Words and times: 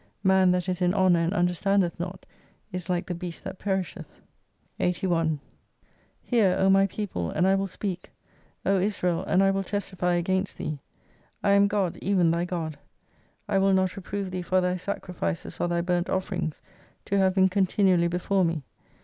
Man 0.23 0.49
that 0.49 0.67
is 0.67 0.81
in 0.81 0.95
honour 0.95 1.19
and 1.19 1.31
understandeih 1.31 1.91
not, 1.99 2.25
is 2.71 2.89
like 2.89 3.05
the 3.05 3.13
beast 3.13 3.43
that 3.43 3.59
peris 3.59 3.93
heth. 3.93 4.19
81 4.79 5.39
Hear, 6.23 6.55
O 6.57 6.71
my 6.71 6.87
people, 6.87 7.29
and 7.29 7.47
I 7.47 7.55
ivill 7.55 7.69
speak; 7.69 8.09
O 8.65 8.79
Israel, 8.79 9.23
and 9.25 9.43
I 9.43 9.51
will 9.51 9.61
testify 9.63 10.13
against 10.15 10.57
thee. 10.57 10.79
I 11.43 11.51
am 11.51 11.67
God, 11.67 11.99
even 12.01 12.31
thy 12.31 12.45
God. 12.45 12.79
I 13.47 13.59
will 13.59 13.73
not 13.73 13.95
reprove 13.95 14.31
thee 14.31 14.41
for 14.41 14.59
thy 14.59 14.75
sacrifices 14.75 15.59
or 15.61 15.67
thy 15.67 15.81
burnt 15.81 16.09
offerings, 16.09 16.63
to 17.05 17.19
have 17.19 17.35
been 17.35 17.47
continually 17.47 18.07
before 18.07 18.43
me. 18.43 18.63